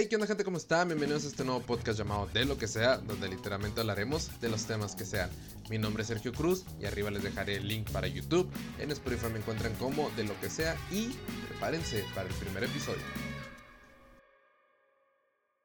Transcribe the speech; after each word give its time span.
Hey, 0.00 0.06
¿qué 0.08 0.14
onda 0.14 0.28
gente? 0.28 0.44
¿Cómo 0.44 0.58
están? 0.58 0.86
Bienvenidos 0.86 1.24
a 1.24 1.26
este 1.26 1.44
nuevo 1.44 1.60
podcast 1.60 1.98
llamado 1.98 2.28
De 2.32 2.44
lo 2.44 2.56
que 2.56 2.68
sea, 2.68 2.98
donde 2.98 3.28
literalmente 3.28 3.80
hablaremos 3.80 4.30
de 4.40 4.48
los 4.48 4.64
temas 4.64 4.94
que 4.94 5.04
sean. 5.04 5.28
Mi 5.70 5.76
nombre 5.76 6.02
es 6.02 6.06
Sergio 6.06 6.32
Cruz 6.32 6.64
y 6.80 6.84
arriba 6.84 7.10
les 7.10 7.24
dejaré 7.24 7.56
el 7.56 7.66
link 7.66 7.90
para 7.90 8.06
YouTube. 8.06 8.48
En 8.78 8.92
Spotify 8.92 9.26
me 9.32 9.40
encuentran 9.40 9.74
como 9.74 10.08
De 10.10 10.22
lo 10.22 10.40
que 10.40 10.50
sea 10.50 10.76
y 10.92 11.08
prepárense 11.48 12.04
para 12.14 12.28
el 12.28 12.34
primer 12.36 12.62
episodio. 12.62 13.02